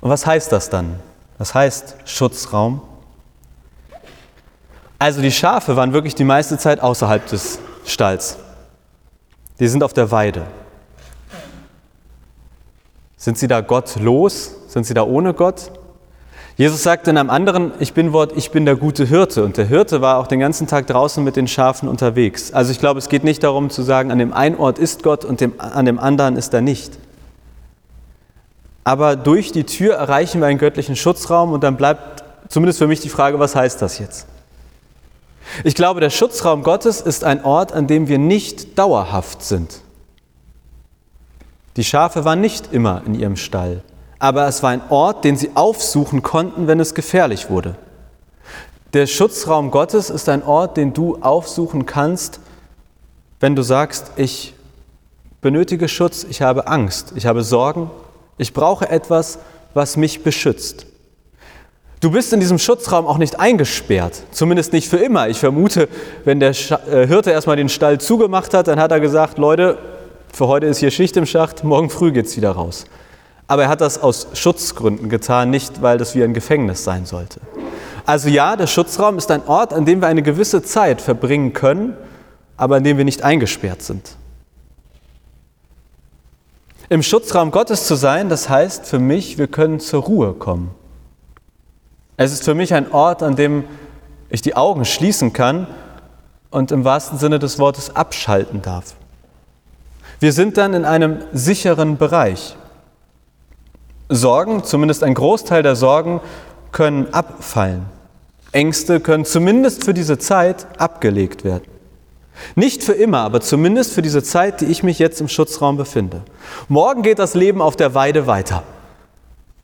Und 0.00 0.10
was 0.10 0.24
heißt 0.24 0.50
das 0.50 0.70
dann? 0.70 0.98
Was 1.38 1.54
heißt 1.54 1.96
Schutzraum? 2.06 2.80
Also 4.98 5.20
die 5.20 5.32
Schafe 5.32 5.76
waren 5.76 5.92
wirklich 5.92 6.14
die 6.14 6.24
meiste 6.24 6.56
Zeit 6.58 6.80
außerhalb 6.80 7.26
des 7.26 7.58
Stalls. 7.84 8.38
Die 9.58 9.68
sind 9.68 9.82
auf 9.82 9.92
der 9.92 10.10
Weide. 10.10 10.46
Sind 13.20 13.36
sie 13.36 13.48
da 13.48 13.60
Gott 13.60 13.96
los? 14.00 14.52
Sind 14.68 14.86
sie 14.86 14.94
da 14.94 15.02
ohne 15.02 15.34
Gott? 15.34 15.70
Jesus 16.56 16.82
sagte 16.82 17.10
in 17.10 17.18
einem 17.18 17.28
anderen 17.28 17.72
Ich 17.78 17.92
bin 17.92 18.14
Wort, 18.14 18.32
ich 18.34 18.50
bin 18.50 18.64
der 18.64 18.76
gute 18.76 19.04
Hirte. 19.04 19.44
Und 19.44 19.58
der 19.58 19.66
Hirte 19.66 20.00
war 20.00 20.16
auch 20.16 20.26
den 20.26 20.40
ganzen 20.40 20.66
Tag 20.66 20.86
draußen 20.86 21.22
mit 21.22 21.36
den 21.36 21.46
Schafen 21.46 21.86
unterwegs. 21.86 22.54
Also 22.54 22.72
ich 22.72 22.78
glaube, 22.78 22.98
es 22.98 23.10
geht 23.10 23.22
nicht 23.22 23.42
darum 23.42 23.68
zu 23.68 23.82
sagen, 23.82 24.10
an 24.10 24.18
dem 24.18 24.32
einen 24.32 24.56
Ort 24.56 24.78
ist 24.78 25.02
Gott 25.02 25.26
und 25.26 25.42
dem, 25.42 25.52
an 25.58 25.84
dem 25.84 25.98
anderen 25.98 26.36
ist 26.36 26.54
er 26.54 26.62
nicht. 26.62 26.94
Aber 28.84 29.16
durch 29.16 29.52
die 29.52 29.64
Tür 29.64 29.96
erreichen 29.96 30.40
wir 30.40 30.46
einen 30.46 30.58
göttlichen 30.58 30.96
Schutzraum 30.96 31.52
und 31.52 31.62
dann 31.62 31.76
bleibt 31.76 32.24
zumindest 32.48 32.78
für 32.78 32.86
mich 32.86 33.00
die 33.00 33.10
Frage, 33.10 33.38
was 33.38 33.54
heißt 33.54 33.82
das 33.82 33.98
jetzt? 33.98 34.26
Ich 35.62 35.74
glaube, 35.74 36.00
der 36.00 36.08
Schutzraum 36.08 36.62
Gottes 36.62 37.02
ist 37.02 37.22
ein 37.22 37.44
Ort, 37.44 37.74
an 37.74 37.86
dem 37.86 38.08
wir 38.08 38.18
nicht 38.18 38.78
dauerhaft 38.78 39.42
sind. 39.42 39.82
Die 41.76 41.84
Schafe 41.84 42.24
waren 42.24 42.40
nicht 42.40 42.72
immer 42.72 43.02
in 43.06 43.14
ihrem 43.14 43.36
Stall 43.36 43.82
aber 44.20 44.46
es 44.46 44.62
war 44.62 44.70
ein 44.70 44.82
Ort, 44.90 45.24
den 45.24 45.36
sie 45.36 45.50
aufsuchen 45.54 46.22
konnten, 46.22 46.68
wenn 46.68 46.78
es 46.78 46.94
gefährlich 46.94 47.50
wurde. 47.50 47.74
Der 48.92 49.06
Schutzraum 49.06 49.70
Gottes 49.70 50.10
ist 50.10 50.28
ein 50.28 50.44
Ort, 50.44 50.76
den 50.76 50.92
du 50.92 51.16
aufsuchen 51.22 51.86
kannst, 51.86 52.38
wenn 53.40 53.56
du 53.56 53.62
sagst, 53.62 54.12
ich 54.16 54.54
benötige 55.40 55.88
Schutz, 55.88 56.26
ich 56.28 56.42
habe 56.42 56.66
Angst, 56.66 57.14
ich 57.16 57.24
habe 57.24 57.42
Sorgen, 57.42 57.90
ich 58.36 58.52
brauche 58.52 58.90
etwas, 58.90 59.38
was 59.72 59.96
mich 59.96 60.22
beschützt. 60.22 60.86
Du 62.00 62.10
bist 62.10 62.32
in 62.32 62.40
diesem 62.40 62.58
Schutzraum 62.58 63.06
auch 63.06 63.18
nicht 63.18 63.40
eingesperrt, 63.40 64.22
zumindest 64.32 64.72
nicht 64.74 64.88
für 64.88 64.96
immer. 64.98 65.28
Ich 65.28 65.38
vermute, 65.38 65.88
wenn 66.24 66.40
der 66.40 66.50
äh, 66.50 67.06
Hirte 67.06 67.30
erstmal 67.30 67.56
den 67.56 67.68
Stall 67.68 68.00
zugemacht 68.00 68.52
hat, 68.52 68.68
dann 68.68 68.80
hat 68.80 68.90
er 68.90 69.00
gesagt, 69.00 69.38
Leute, 69.38 69.78
für 70.32 70.46
heute 70.46 70.66
ist 70.66 70.78
hier 70.78 70.90
Schicht 70.90 71.16
im 71.16 71.26
Schacht, 71.26 71.64
morgen 71.64 71.90
früh 71.90 72.12
geht 72.12 72.26
es 72.26 72.36
wieder 72.36 72.52
raus. 72.52 72.84
Aber 73.46 73.64
er 73.64 73.68
hat 73.68 73.80
das 73.80 74.00
aus 74.00 74.28
Schutzgründen 74.34 75.08
getan, 75.08 75.50
nicht 75.50 75.82
weil 75.82 75.98
das 75.98 76.14
wie 76.14 76.22
ein 76.22 76.34
Gefängnis 76.34 76.84
sein 76.84 77.04
sollte. 77.06 77.40
Also 78.06 78.28
ja, 78.28 78.56
der 78.56 78.66
Schutzraum 78.66 79.18
ist 79.18 79.30
ein 79.30 79.46
Ort, 79.46 79.72
an 79.72 79.84
dem 79.84 80.00
wir 80.00 80.08
eine 80.08 80.22
gewisse 80.22 80.62
Zeit 80.62 81.00
verbringen 81.00 81.52
können, 81.52 81.96
aber 82.56 82.76
an 82.76 82.84
dem 82.84 82.96
wir 82.96 83.04
nicht 83.04 83.22
eingesperrt 83.22 83.82
sind. 83.82 84.16
Im 86.88 87.02
Schutzraum 87.02 87.50
Gottes 87.50 87.86
zu 87.86 87.94
sein, 87.94 88.28
das 88.28 88.48
heißt 88.48 88.86
für 88.86 88.98
mich, 88.98 89.38
wir 89.38 89.46
können 89.46 89.78
zur 89.80 90.02
Ruhe 90.02 90.32
kommen. 90.32 90.72
Es 92.16 92.32
ist 92.32 92.44
für 92.44 92.54
mich 92.54 92.74
ein 92.74 92.92
Ort, 92.92 93.22
an 93.22 93.36
dem 93.36 93.64
ich 94.28 94.42
die 94.42 94.56
Augen 94.56 94.84
schließen 94.84 95.32
kann 95.32 95.66
und 96.50 96.72
im 96.72 96.84
wahrsten 96.84 97.18
Sinne 97.18 97.38
des 97.38 97.58
Wortes 97.58 97.94
abschalten 97.94 98.60
darf. 98.60 98.94
Wir 100.20 100.34
sind 100.34 100.58
dann 100.58 100.74
in 100.74 100.84
einem 100.84 101.20
sicheren 101.32 101.96
Bereich. 101.96 102.54
Sorgen, 104.10 104.64
zumindest 104.64 105.02
ein 105.02 105.14
Großteil 105.14 105.62
der 105.62 105.76
Sorgen, 105.76 106.20
können 106.72 107.12
abfallen. 107.14 107.86
Ängste 108.52 109.00
können 109.00 109.24
zumindest 109.24 109.84
für 109.84 109.94
diese 109.94 110.18
Zeit 110.18 110.66
abgelegt 110.78 111.42
werden. 111.42 111.64
Nicht 112.54 112.82
für 112.82 112.92
immer, 112.92 113.20
aber 113.20 113.40
zumindest 113.40 113.94
für 113.94 114.02
diese 114.02 114.22
Zeit, 114.22 114.60
die 114.60 114.66
ich 114.66 114.82
mich 114.82 114.98
jetzt 114.98 115.22
im 115.22 115.28
Schutzraum 115.28 115.78
befinde. 115.78 116.20
Morgen 116.68 117.00
geht 117.00 117.18
das 117.18 117.34
Leben 117.34 117.62
auf 117.62 117.76
der 117.76 117.94
Weide 117.94 118.26
weiter. 118.26 118.62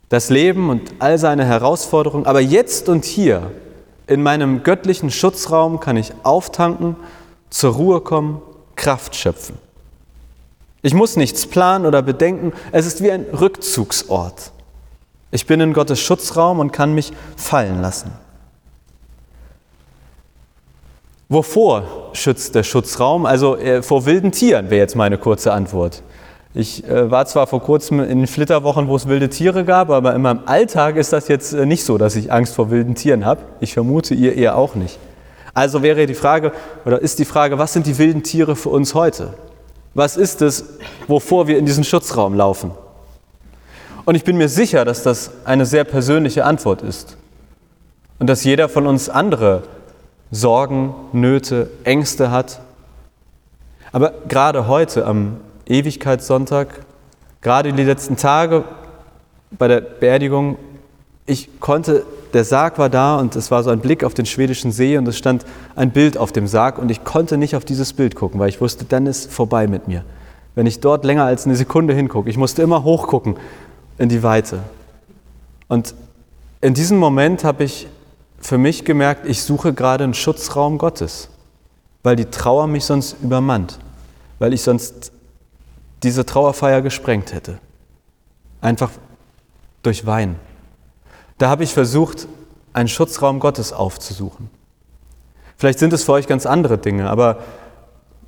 Das 0.08 0.30
Leben 0.30 0.70
und 0.70 0.94
all 1.00 1.18
seine 1.18 1.44
Herausforderungen. 1.44 2.24
Aber 2.24 2.40
jetzt 2.40 2.88
und 2.88 3.04
hier, 3.04 3.50
in 4.06 4.22
meinem 4.22 4.62
göttlichen 4.62 5.10
Schutzraum, 5.10 5.80
kann 5.80 5.98
ich 5.98 6.12
auftanken, 6.22 6.96
zur 7.50 7.74
Ruhe 7.74 8.00
kommen, 8.00 8.40
Kraft 8.74 9.16
schöpfen. 9.16 9.65
Ich 10.86 10.94
muss 10.94 11.16
nichts 11.16 11.48
planen 11.48 11.84
oder 11.84 12.00
bedenken. 12.00 12.52
Es 12.70 12.86
ist 12.86 13.02
wie 13.02 13.10
ein 13.10 13.26
Rückzugsort. 13.32 14.52
Ich 15.32 15.44
bin 15.44 15.58
in 15.60 15.72
Gottes 15.72 15.98
Schutzraum 15.98 16.60
und 16.60 16.72
kann 16.72 16.94
mich 16.94 17.12
fallen 17.36 17.82
lassen. 17.82 18.12
Wovor 21.28 22.10
schützt 22.12 22.54
der 22.54 22.62
Schutzraum? 22.62 23.26
Also 23.26 23.56
äh, 23.56 23.82
vor 23.82 24.06
wilden 24.06 24.30
Tieren 24.30 24.70
wäre 24.70 24.78
jetzt 24.78 24.94
meine 24.94 25.18
kurze 25.18 25.52
Antwort. 25.52 26.04
Ich 26.54 26.88
äh, 26.88 27.10
war 27.10 27.26
zwar 27.26 27.48
vor 27.48 27.62
kurzem 27.62 27.98
in 27.98 28.24
Flitterwochen, 28.28 28.86
wo 28.86 28.94
es 28.94 29.08
wilde 29.08 29.28
Tiere 29.28 29.64
gab, 29.64 29.90
aber 29.90 30.14
in 30.14 30.22
meinem 30.22 30.42
Alltag 30.46 30.94
ist 30.94 31.12
das 31.12 31.26
jetzt 31.26 31.52
äh, 31.52 31.66
nicht 31.66 31.82
so, 31.82 31.98
dass 31.98 32.14
ich 32.14 32.30
Angst 32.30 32.54
vor 32.54 32.70
wilden 32.70 32.94
Tieren 32.94 33.24
habe. 33.24 33.40
Ich 33.58 33.74
vermute, 33.74 34.14
ihr 34.14 34.36
eher 34.36 34.56
auch 34.56 34.76
nicht. 34.76 35.00
Also 35.52 35.82
wäre 35.82 36.06
die 36.06 36.14
Frage, 36.14 36.52
oder 36.84 37.02
ist 37.02 37.18
die 37.18 37.24
Frage, 37.24 37.58
was 37.58 37.72
sind 37.72 37.88
die 37.88 37.98
wilden 37.98 38.22
Tiere 38.22 38.54
für 38.54 38.68
uns 38.68 38.94
heute? 38.94 39.34
Was 39.96 40.18
ist 40.18 40.42
es, 40.42 40.64
wovor 41.08 41.48
wir 41.48 41.56
in 41.56 41.64
diesen 41.64 41.82
Schutzraum 41.82 42.34
laufen? 42.34 42.72
Und 44.04 44.14
ich 44.14 44.24
bin 44.24 44.36
mir 44.36 44.50
sicher, 44.50 44.84
dass 44.84 45.02
das 45.02 45.30
eine 45.44 45.64
sehr 45.64 45.84
persönliche 45.84 46.44
Antwort 46.44 46.82
ist 46.82 47.16
und 48.18 48.28
dass 48.28 48.44
jeder 48.44 48.68
von 48.68 48.86
uns 48.86 49.08
andere 49.08 49.62
Sorgen, 50.30 50.94
Nöte, 51.12 51.70
Ängste 51.84 52.30
hat. 52.30 52.60
Aber 53.90 54.12
gerade 54.28 54.68
heute 54.68 55.06
am 55.06 55.38
Ewigkeitssonntag, 55.64 56.84
gerade 57.40 57.72
die 57.72 57.84
letzten 57.84 58.16
Tage 58.16 58.64
bei 59.50 59.66
der 59.66 59.80
Beerdigung, 59.80 60.58
ich 61.26 61.60
konnte 61.60 62.04
der 62.32 62.44
Sarg 62.44 62.78
war 62.78 62.90
da 62.90 63.16
und 63.16 63.34
es 63.34 63.50
war 63.50 63.62
so 63.62 63.70
ein 63.70 63.80
Blick 63.80 64.04
auf 64.04 64.14
den 64.14 64.26
schwedischen 64.26 64.70
See 64.70 64.98
und 64.98 65.08
es 65.08 65.16
stand 65.16 65.46
ein 65.74 65.90
Bild 65.90 66.18
auf 66.18 66.32
dem 66.32 66.46
Sarg 66.46 66.78
und 66.78 66.90
ich 66.90 67.02
konnte 67.02 67.38
nicht 67.38 67.56
auf 67.56 67.64
dieses 67.64 67.92
Bild 67.92 68.14
gucken, 68.14 68.38
weil 68.38 68.48
ich 68.48 68.60
wusste, 68.60 68.84
dann 68.84 69.06
ist 69.06 69.32
vorbei 69.32 69.66
mit 69.66 69.88
mir. 69.88 70.04
Wenn 70.54 70.66
ich 70.66 70.80
dort 70.80 71.04
länger 71.04 71.24
als 71.24 71.46
eine 71.46 71.56
Sekunde 71.56 71.94
hingucke, 71.94 72.28
ich 72.28 72.36
musste 72.36 72.62
immer 72.62 72.84
hochgucken 72.84 73.36
in 73.98 74.08
die 74.08 74.22
Weite. 74.22 74.60
Und 75.68 75.94
in 76.60 76.74
diesem 76.74 76.98
Moment 76.98 77.42
habe 77.44 77.64
ich 77.64 77.86
für 78.38 78.58
mich 78.58 78.84
gemerkt, 78.84 79.26
ich 79.26 79.42
suche 79.42 79.72
gerade 79.72 80.04
einen 80.04 80.14
Schutzraum 80.14 80.78
Gottes, 80.78 81.30
weil 82.02 82.16
die 82.16 82.26
Trauer 82.26 82.66
mich 82.66 82.84
sonst 82.84 83.16
übermannt, 83.22 83.78
weil 84.38 84.52
ich 84.52 84.62
sonst 84.62 85.10
diese 86.02 86.26
Trauerfeier 86.26 86.82
gesprengt 86.82 87.32
hätte. 87.32 87.58
Einfach 88.60 88.90
durch 89.82 90.06
Wein. 90.06 90.36
Da 91.38 91.48
habe 91.48 91.64
ich 91.64 91.72
versucht, 91.72 92.28
einen 92.72 92.88
Schutzraum 92.88 93.40
Gottes 93.40 93.72
aufzusuchen. 93.72 94.50
Vielleicht 95.56 95.78
sind 95.78 95.92
es 95.92 96.04
für 96.04 96.12
euch 96.12 96.26
ganz 96.26 96.46
andere 96.46 96.78
Dinge, 96.78 97.08
aber 97.08 97.38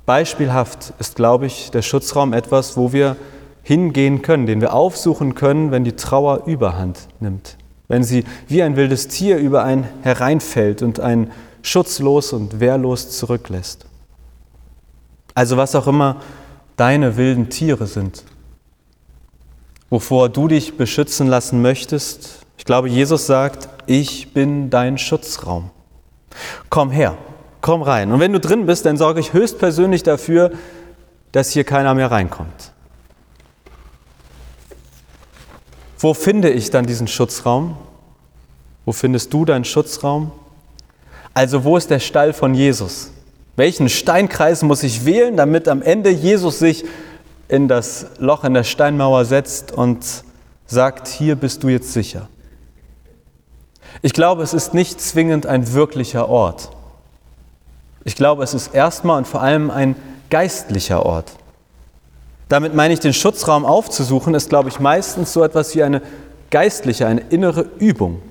beispielhaft 0.05 0.93
ist, 0.99 1.15
glaube 1.15 1.45
ich, 1.45 1.69
der 1.71 1.83
Schutzraum 1.83 2.33
etwas, 2.33 2.75
wo 2.75 2.91
wir 2.91 3.15
hingehen 3.61 4.23
können, 4.23 4.47
den 4.47 4.61
wir 4.61 4.73
aufsuchen 4.73 5.35
können, 5.35 5.71
wenn 5.71 5.83
die 5.83 5.95
Trauer 5.95 6.45
überhand 6.45 7.07
nimmt. 7.19 7.57
Wenn 7.87 8.03
sie 8.03 8.23
wie 8.47 8.63
ein 8.63 8.75
wildes 8.75 9.07
Tier 9.07 9.37
über 9.37 9.63
einen 9.63 9.87
hereinfällt 10.01 10.81
und 10.81 10.99
einen 10.99 11.31
schutzlos 11.61 12.33
und 12.33 12.59
wehrlos 12.59 13.11
zurücklässt. 13.11 13.85
Also 15.35 15.57
was 15.57 15.75
auch 15.75 15.87
immer 15.87 16.17
deine 16.75 17.17
wilden 17.17 17.49
Tiere 17.49 17.85
sind, 17.85 18.23
wovor 19.89 20.29
du 20.29 20.47
dich 20.47 20.77
beschützen 20.77 21.27
lassen 21.27 21.61
möchtest, 21.61 22.45
glaube, 22.69 22.87
Jesus 22.87 23.25
sagt, 23.25 23.67
ich 23.87 24.31
bin 24.31 24.69
dein 24.69 24.99
Schutzraum. 24.99 25.71
Komm 26.69 26.91
her, 26.91 27.17
komm 27.61 27.81
rein. 27.81 28.11
Und 28.11 28.19
wenn 28.19 28.31
du 28.31 28.39
drin 28.39 28.67
bist, 28.67 28.85
dann 28.85 28.95
sorge 28.95 29.21
ich 29.21 29.33
höchstpersönlich 29.33 30.03
dafür, 30.03 30.51
dass 31.31 31.49
hier 31.49 31.63
keiner 31.63 31.95
mehr 31.95 32.11
reinkommt. 32.11 32.73
Wo 35.97 36.13
finde 36.13 36.51
ich 36.51 36.69
dann 36.69 36.85
diesen 36.85 37.07
Schutzraum? 37.07 37.75
Wo 38.85 38.91
findest 38.91 39.33
du 39.33 39.45
deinen 39.45 39.65
Schutzraum? 39.65 40.31
Also 41.33 41.63
wo 41.63 41.75
ist 41.75 41.89
der 41.89 41.99
Stall 41.99 42.33
von 42.33 42.53
Jesus? 42.53 43.09
Welchen 43.55 43.89
Steinkreis 43.89 44.61
muss 44.61 44.83
ich 44.83 45.05
wählen, 45.05 45.35
damit 45.35 45.67
am 45.67 45.81
Ende 45.81 46.11
Jesus 46.11 46.59
sich 46.59 46.85
in 47.47 47.67
das 47.67 48.05
Loch 48.19 48.43
in 48.43 48.53
der 48.53 48.63
Steinmauer 48.63 49.25
setzt 49.25 49.71
und 49.71 50.05
sagt, 50.67 51.07
hier 51.07 51.35
bist 51.35 51.63
du 51.63 51.69
jetzt 51.69 51.93
sicher? 51.93 52.29
Ich 54.01 54.13
glaube, 54.13 54.43
es 54.43 54.53
ist 54.53 54.73
nicht 54.73 55.01
zwingend 55.01 55.45
ein 55.45 55.73
wirklicher 55.73 56.29
Ort. 56.29 56.69
Ich 58.03 58.15
glaube, 58.15 58.43
es 58.43 58.53
ist 58.53 58.73
erstmal 58.73 59.17
und 59.17 59.27
vor 59.27 59.41
allem 59.41 59.69
ein 59.71 59.95
geistlicher 60.29 61.05
Ort. 61.05 61.31
Damit 62.47 62.73
meine 62.73 62.93
ich, 62.93 62.99
den 62.99 63.13
Schutzraum 63.13 63.65
aufzusuchen, 63.65 64.33
ist, 64.33 64.49
glaube 64.49 64.69
ich, 64.69 64.79
meistens 64.79 65.33
so 65.33 65.43
etwas 65.43 65.75
wie 65.75 65.83
eine 65.83 66.01
geistliche, 66.49 67.05
eine 67.05 67.21
innere 67.21 67.61
Übung. 67.77 68.21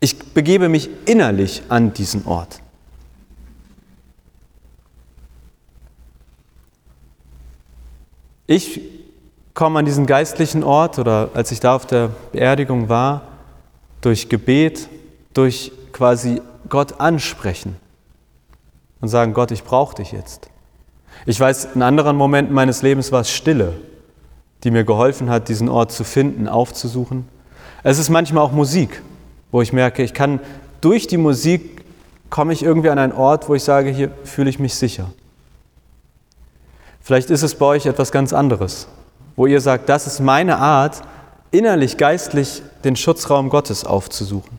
Ich 0.00 0.18
begebe 0.34 0.68
mich 0.68 0.90
innerlich 1.06 1.62
an 1.68 1.92
diesen 1.94 2.26
Ort. 2.26 2.60
Ich 8.46 8.80
komme 9.54 9.78
an 9.78 9.86
diesen 9.86 10.06
geistlichen 10.06 10.62
Ort 10.62 10.98
oder 10.98 11.30
als 11.34 11.50
ich 11.50 11.60
da 11.60 11.74
auf 11.74 11.86
der 11.86 12.10
Beerdigung 12.32 12.88
war, 12.88 13.22
durch 14.06 14.28
Gebet, 14.28 14.88
durch 15.34 15.72
quasi 15.90 16.40
Gott 16.68 17.00
ansprechen 17.00 17.74
und 19.00 19.08
sagen, 19.08 19.34
Gott, 19.34 19.50
ich 19.50 19.64
brauche 19.64 19.96
dich 19.96 20.12
jetzt. 20.12 20.48
Ich 21.24 21.40
weiß, 21.40 21.70
in 21.74 21.82
anderen 21.82 22.16
Momenten 22.16 22.54
meines 22.54 22.82
Lebens 22.82 23.10
war 23.10 23.22
es 23.22 23.32
Stille, 23.32 23.72
die 24.62 24.70
mir 24.70 24.84
geholfen 24.84 25.28
hat, 25.28 25.48
diesen 25.48 25.68
Ort 25.68 25.90
zu 25.90 26.04
finden, 26.04 26.46
aufzusuchen. 26.46 27.26
Es 27.82 27.98
ist 27.98 28.08
manchmal 28.08 28.44
auch 28.44 28.52
Musik, 28.52 29.02
wo 29.50 29.60
ich 29.60 29.72
merke, 29.72 30.04
ich 30.04 30.14
kann 30.14 30.38
durch 30.80 31.08
die 31.08 31.16
Musik 31.16 31.84
komme 32.30 32.52
ich 32.52 32.62
irgendwie 32.62 32.90
an 32.90 33.00
einen 33.00 33.12
Ort, 33.12 33.48
wo 33.48 33.56
ich 33.56 33.64
sage, 33.64 33.90
hier 33.90 34.12
fühle 34.22 34.50
ich 34.50 34.60
mich 34.60 34.76
sicher. 34.76 35.10
Vielleicht 37.00 37.30
ist 37.30 37.42
es 37.42 37.56
bei 37.56 37.66
euch 37.66 37.86
etwas 37.86 38.12
ganz 38.12 38.32
anderes, 38.32 38.86
wo 39.34 39.46
ihr 39.46 39.60
sagt, 39.60 39.88
das 39.88 40.06
ist 40.06 40.20
meine 40.20 40.58
Art, 40.58 41.02
innerlich, 41.50 41.96
geistlich 41.96 42.62
den 42.84 42.96
Schutzraum 42.96 43.48
Gottes 43.50 43.84
aufzusuchen. 43.84 44.58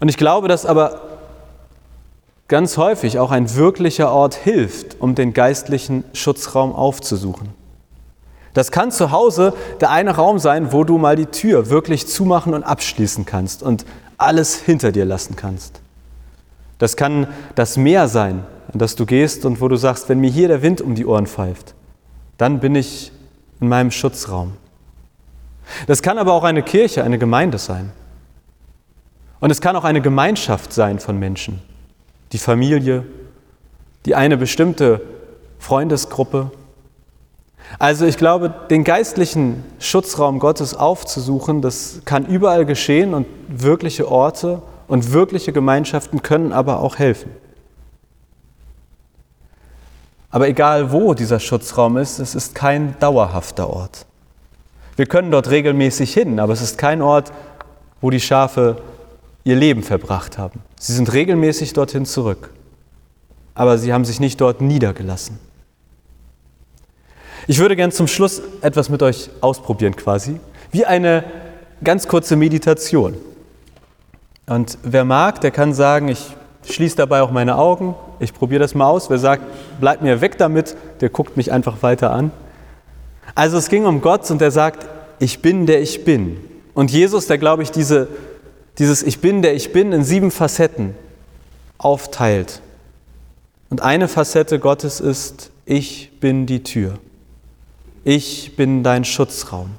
Und 0.00 0.08
ich 0.08 0.16
glaube, 0.16 0.48
dass 0.48 0.66
aber 0.66 1.02
ganz 2.48 2.76
häufig 2.76 3.18
auch 3.18 3.30
ein 3.30 3.54
wirklicher 3.54 4.12
Ort 4.12 4.34
hilft, 4.34 5.00
um 5.00 5.14
den 5.14 5.32
geistlichen 5.32 6.04
Schutzraum 6.12 6.74
aufzusuchen. 6.74 7.48
Das 8.52 8.70
kann 8.70 8.92
zu 8.92 9.10
Hause 9.10 9.52
der 9.80 9.90
eine 9.90 10.12
Raum 10.12 10.38
sein, 10.38 10.72
wo 10.72 10.84
du 10.84 10.96
mal 10.98 11.16
die 11.16 11.26
Tür 11.26 11.70
wirklich 11.70 12.06
zumachen 12.06 12.54
und 12.54 12.62
abschließen 12.62 13.26
kannst 13.26 13.62
und 13.62 13.84
alles 14.16 14.54
hinter 14.56 14.92
dir 14.92 15.04
lassen 15.04 15.36
kannst. 15.36 15.80
Das 16.78 16.96
kann 16.96 17.26
das 17.54 17.76
Meer 17.76 18.08
sein, 18.08 18.44
an 18.72 18.78
das 18.78 18.94
du 18.94 19.06
gehst 19.06 19.44
und 19.44 19.60
wo 19.60 19.68
du 19.68 19.76
sagst, 19.76 20.08
wenn 20.08 20.20
mir 20.20 20.30
hier 20.30 20.48
der 20.48 20.62
Wind 20.62 20.80
um 20.80 20.94
die 20.94 21.06
Ohren 21.06 21.26
pfeift, 21.26 21.74
dann 22.38 22.60
bin 22.60 22.74
ich 22.74 23.12
in 23.60 23.68
meinem 23.68 23.90
Schutzraum. 23.90 24.52
Das 25.86 26.02
kann 26.02 26.18
aber 26.18 26.32
auch 26.32 26.44
eine 26.44 26.62
Kirche, 26.62 27.04
eine 27.04 27.18
Gemeinde 27.18 27.58
sein. 27.58 27.92
Und 29.40 29.50
es 29.50 29.60
kann 29.60 29.76
auch 29.76 29.84
eine 29.84 30.00
Gemeinschaft 30.00 30.72
sein 30.72 30.98
von 30.98 31.18
Menschen, 31.18 31.60
die 32.32 32.38
Familie, 32.38 33.04
die 34.06 34.14
eine 34.14 34.36
bestimmte 34.36 35.00
Freundesgruppe, 35.58 36.50
also 37.78 38.06
ich 38.06 38.18
glaube, 38.18 38.54
den 38.70 38.84
geistlichen 38.84 39.64
Schutzraum 39.78 40.38
Gottes 40.38 40.74
aufzusuchen, 40.74 41.62
das 41.62 42.02
kann 42.04 42.26
überall 42.26 42.66
geschehen 42.66 43.14
und 43.14 43.26
wirkliche 43.48 44.10
Orte 44.10 44.62
und 44.86 45.12
wirkliche 45.12 45.52
Gemeinschaften 45.52 46.22
können 46.22 46.52
aber 46.52 46.80
auch 46.80 46.98
helfen. 46.98 47.30
Aber 50.30 50.48
egal 50.48 50.92
wo 50.92 51.14
dieser 51.14 51.40
Schutzraum 51.40 51.96
ist, 51.96 52.18
es 52.18 52.34
ist 52.34 52.54
kein 52.54 52.96
dauerhafter 52.98 53.70
Ort. 53.70 54.06
Wir 54.96 55.06
können 55.06 55.30
dort 55.30 55.50
regelmäßig 55.50 56.12
hin, 56.12 56.38
aber 56.38 56.52
es 56.52 56.62
ist 56.62 56.78
kein 56.78 57.02
Ort, 57.02 57.32
wo 58.00 58.10
die 58.10 58.20
Schafe 58.20 58.76
ihr 59.44 59.56
Leben 59.56 59.82
verbracht 59.82 60.38
haben. 60.38 60.60
Sie 60.78 60.92
sind 60.92 61.12
regelmäßig 61.12 61.72
dorthin 61.72 62.06
zurück, 62.06 62.50
aber 63.54 63.78
sie 63.78 63.92
haben 63.92 64.04
sich 64.04 64.20
nicht 64.20 64.40
dort 64.40 64.60
niedergelassen. 64.60 65.38
Ich 67.46 67.58
würde 67.58 67.76
gern 67.76 67.92
zum 67.92 68.06
Schluss 68.06 68.40
etwas 68.62 68.88
mit 68.88 69.02
euch 69.02 69.28
ausprobieren 69.40 69.96
quasi, 69.96 70.40
wie 70.70 70.86
eine 70.86 71.24
ganz 71.82 72.08
kurze 72.08 72.36
Meditation. 72.36 73.16
Und 74.46 74.78
wer 74.82 75.04
mag, 75.04 75.40
der 75.40 75.50
kann 75.50 75.74
sagen, 75.74 76.08
ich 76.08 76.34
schließe 76.66 76.96
dabei 76.96 77.22
auch 77.22 77.30
meine 77.30 77.56
Augen, 77.56 77.94
ich 78.20 78.32
probiere 78.32 78.60
das 78.60 78.74
mal 78.74 78.86
aus. 78.86 79.10
Wer 79.10 79.18
sagt, 79.18 79.42
bleib 79.80 80.00
mir 80.00 80.20
weg 80.20 80.38
damit, 80.38 80.76
der 81.00 81.10
guckt 81.10 81.36
mich 81.36 81.52
einfach 81.52 81.82
weiter 81.82 82.12
an. 82.12 82.30
Also 83.34 83.58
es 83.58 83.68
ging 83.68 83.86
um 83.86 84.00
Gott 84.00 84.30
und 84.30 84.40
er 84.42 84.50
sagt, 84.50 84.86
ich 85.18 85.40
bin 85.40 85.66
der 85.66 85.80
ich 85.80 86.04
bin. 86.04 86.36
Und 86.74 86.90
Jesus, 86.90 87.26
der 87.26 87.38
glaube 87.38 87.62
ich 87.62 87.70
diese, 87.70 88.08
dieses 88.78 89.02
Ich 89.02 89.20
bin 89.20 89.42
der 89.42 89.54
ich 89.54 89.72
bin 89.72 89.92
in 89.92 90.04
sieben 90.04 90.30
Facetten 90.30 90.94
aufteilt. 91.78 92.60
Und 93.70 93.82
eine 93.82 94.08
Facette 94.08 94.58
Gottes 94.58 95.00
ist, 95.00 95.50
ich 95.64 96.20
bin 96.20 96.46
die 96.46 96.62
Tür. 96.62 96.98
Ich 98.04 98.54
bin 98.56 98.82
dein 98.82 99.04
Schutzraum, 99.04 99.70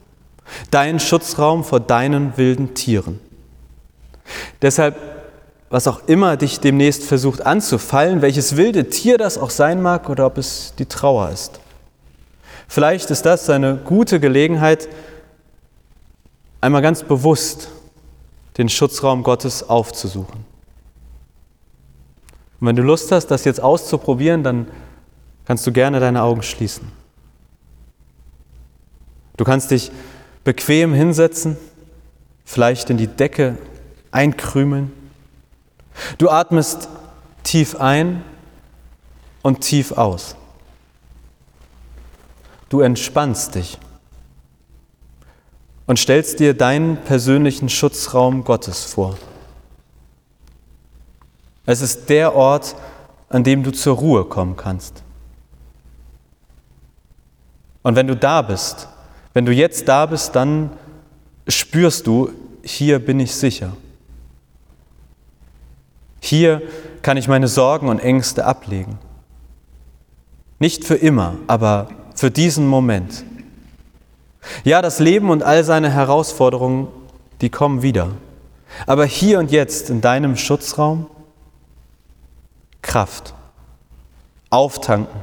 dein 0.71 0.99
Schutzraum 0.99 1.63
vor 1.63 1.79
deinen 1.79 2.38
wilden 2.38 2.73
Tieren. 2.73 3.19
Deshalb, 4.62 4.95
was 5.69 5.88
auch 5.88 6.08
immer 6.08 6.36
dich 6.36 6.60
demnächst 6.60 7.03
versucht 7.03 7.45
anzufallen, 7.45 8.21
welches 8.21 8.58
wilde 8.58 8.89
Tier 8.89 9.17
das 9.17 9.38
auch 9.38 9.51
sein 9.51 9.81
mag 9.81 10.10
oder 10.10 10.25
ob 10.25 10.39
es 10.39 10.73
die 10.79 10.88
Trauer 10.88 11.29
ist. 11.29 11.60
Vielleicht 12.67 13.12
ist 13.12 13.25
das 13.25 13.49
eine 13.49 13.78
gute 13.78 14.19
Gelegenheit, 14.19 14.89
einmal 16.62 16.82
ganz 16.82 17.04
bewusst 17.04 17.69
den 18.58 18.69
Schutzraum 18.69 19.23
Gottes 19.23 19.67
aufzusuchen. 19.67 20.45
Und 22.60 22.67
wenn 22.67 22.75
du 22.75 22.84
Lust 22.84 23.12
hast, 23.12 23.28
das 23.28 23.45
jetzt 23.45 23.62
auszuprobieren, 23.62 24.43
dann 24.43 24.67
kannst 25.45 25.67
du 25.67 25.71
gerne 25.71 25.99
deine 25.99 26.23
Augen 26.23 26.41
schließen. 26.41 26.91
Du 29.38 29.43
kannst 29.43 29.71
dich 29.71 29.91
bequem 30.43 30.93
hinsetzen, 30.93 31.58
vielleicht 32.45 32.89
in 32.89 32.97
die 32.97 33.08
Decke 33.08 33.58
einkrümeln. 34.12 34.91
Du 36.17 36.30
atmest 36.30 36.88
tief 37.43 37.75
ein 37.75 38.23
und 39.41 39.62
tief 39.62 39.91
aus. 39.91 40.36
Du 42.69 42.82
entspannst 42.82 43.56
dich 43.56 43.78
und 45.86 45.99
stellst 45.99 46.39
dir 46.39 46.54
deinen 46.54 46.97
persönlichen 46.97 47.69
Schutzraum 47.69 48.43
Gottes 48.43 48.84
vor. 48.84 49.17
Es 51.65 51.82
ist 51.82 52.10
der 52.10 52.36
Ort, 52.36 52.75
an 53.30 53.43
dem 53.43 53.63
du 53.63 53.71
zur 53.71 53.95
Ruhe 53.95 54.25
kommen 54.25 54.56
kannst. 54.56 55.04
Und 57.84 57.95
wenn 57.95 58.08
du 58.08 58.15
da 58.15 58.41
bist, 58.41 58.88
wenn 59.34 59.45
du 59.45 59.51
jetzt 59.51 59.88
da 59.88 60.06
bist, 60.06 60.36
dann 60.36 60.71
spürst 61.47 62.08
du, 62.08 62.32
hier 62.63 62.99
bin 62.99 63.19
ich 63.19 63.36
sicher. 63.36 63.73
Hier 66.19 66.62
kann 67.04 67.17
ich 67.17 67.28
meine 67.28 67.47
Sorgen 67.47 67.88
und 67.88 67.99
Ängste 67.99 68.45
ablegen. 68.45 68.97
Nicht 70.58 70.84
für 70.86 70.95
immer, 70.95 71.36
aber 71.45 71.89
für 72.15 72.32
diesen 72.32 72.67
Moment. 72.67 73.23
Ja, 74.63 74.82
das 74.82 74.99
Leben 74.99 75.30
und 75.30 75.43
all 75.43 75.63
seine 75.63 75.91
Herausforderungen, 75.91 76.88
die 77.41 77.49
kommen 77.49 77.82
wieder. 77.82 78.12
Aber 78.88 79.06
hier 79.06 79.39
und 79.39 79.51
jetzt 79.51 79.89
in 79.89 80.01
deinem 80.01 80.36
Schutzraum 80.38 81.08
Kraft, 82.82 83.34
auftanken, 84.49 85.21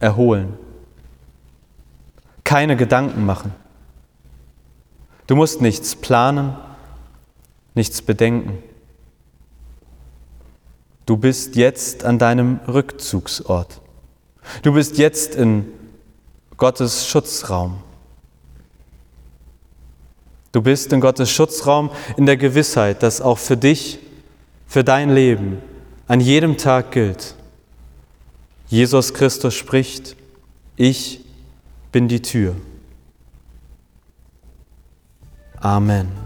erholen 0.00 0.56
keine 2.46 2.76
Gedanken 2.76 3.26
machen. 3.26 3.52
Du 5.26 5.34
musst 5.34 5.60
nichts 5.60 5.96
planen, 5.96 6.56
nichts 7.74 8.00
bedenken. 8.00 8.62
Du 11.04 11.16
bist 11.16 11.56
jetzt 11.56 12.04
an 12.04 12.18
deinem 12.20 12.60
Rückzugsort. 12.68 13.80
Du 14.62 14.72
bist 14.72 14.98
jetzt 14.98 15.34
in 15.34 15.66
Gottes 16.56 17.06
Schutzraum. 17.06 17.82
Du 20.52 20.62
bist 20.62 20.92
in 20.92 21.00
Gottes 21.00 21.30
Schutzraum 21.30 21.90
in 22.16 22.24
der 22.24 22.36
Gewissheit, 22.36 23.02
dass 23.02 23.20
auch 23.20 23.38
für 23.38 23.56
dich, 23.56 23.98
für 24.66 24.82
dein 24.82 25.14
Leben 25.14 25.60
an 26.08 26.20
jedem 26.20 26.56
Tag 26.56 26.92
gilt. 26.92 27.34
Jesus 28.68 29.12
Christus 29.12 29.54
spricht, 29.54 30.16
ich 30.76 31.20
bin 31.92 32.08
die 32.08 32.22
Tür. 32.22 32.56
Amen. 35.60 36.25